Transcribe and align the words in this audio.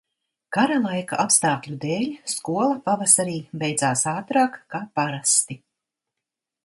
Kara 0.55 0.77
laika 0.85 1.19
apstākļu 1.23 1.75
dēļ 1.83 2.07
skola 2.33 2.79
pavasarī 2.87 3.37
beidzās 3.65 4.03
ātrāk 4.15 4.57
kā 4.75 4.85
parasti. 5.01 5.59